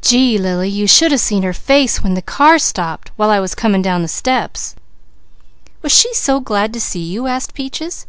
Gee, 0.00 0.38
Lily, 0.38 0.70
you 0.70 0.86
should 0.86 1.12
have 1.12 1.20
seen 1.20 1.42
her 1.42 1.52
face 1.52 2.02
when 2.02 2.14
the 2.14 2.22
car 2.22 2.58
stopped, 2.58 3.10
while 3.16 3.28
I 3.28 3.38
was 3.38 3.54
coming 3.54 3.82
down 3.82 4.00
the 4.00 4.08
steps." 4.08 4.74
"Was 5.82 5.92
she 5.92 6.14
so 6.14 6.40
glad 6.40 6.72
to 6.72 6.80
see 6.80 7.02
you?" 7.04 7.26
asked 7.26 7.52
Peaches. 7.52 8.06